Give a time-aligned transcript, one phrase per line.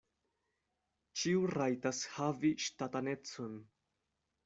[1.25, 3.65] Ĉiu rajtas havi ŝtatanecon.